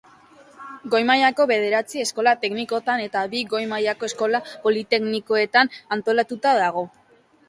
[0.93, 6.85] Goi mailako bederatzi eskola teknikotan eta bi goi mailako eskola politeknikoetan antolatuta dago.